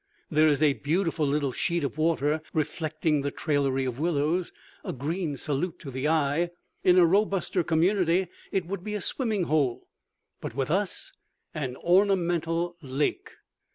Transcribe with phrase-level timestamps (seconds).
[0.31, 4.51] There is a beautiful little sheet of water, reflecting the trailery of willows,
[4.83, 6.49] a green salute to the eye.
[6.83, 9.87] In a robuster community it would be a swimming hole
[10.39, 11.11] but with us,
[11.53, 13.29] an ornamental lake.